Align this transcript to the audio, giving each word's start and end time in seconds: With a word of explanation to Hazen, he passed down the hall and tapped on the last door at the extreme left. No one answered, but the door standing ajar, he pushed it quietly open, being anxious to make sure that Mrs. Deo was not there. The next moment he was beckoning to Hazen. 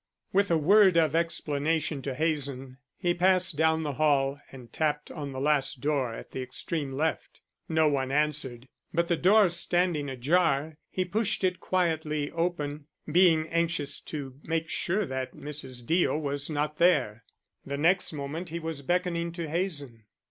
With 0.33 0.49
a 0.49 0.57
word 0.57 0.97
of 0.97 1.13
explanation 1.15 2.01
to 2.01 2.15
Hazen, 2.15 2.79
he 2.97 3.13
passed 3.13 3.55
down 3.55 3.83
the 3.83 3.91
hall 3.93 4.39
and 4.51 4.73
tapped 4.73 5.11
on 5.11 5.31
the 5.31 5.39
last 5.39 5.79
door 5.79 6.11
at 6.11 6.31
the 6.31 6.41
extreme 6.41 6.91
left. 6.91 7.39
No 7.69 7.87
one 7.87 8.09
answered, 8.09 8.67
but 8.91 9.09
the 9.09 9.15
door 9.15 9.47
standing 9.49 10.09
ajar, 10.09 10.73
he 10.89 11.05
pushed 11.05 11.43
it 11.43 11.59
quietly 11.59 12.31
open, 12.31 12.87
being 13.11 13.47
anxious 13.49 13.99
to 13.99 14.39
make 14.41 14.69
sure 14.69 15.05
that 15.05 15.35
Mrs. 15.35 15.85
Deo 15.85 16.17
was 16.17 16.49
not 16.49 16.77
there. 16.79 17.23
The 17.63 17.77
next 17.77 18.11
moment 18.11 18.49
he 18.49 18.57
was 18.57 18.81
beckoning 18.81 19.31
to 19.33 19.47
Hazen. 19.47 20.05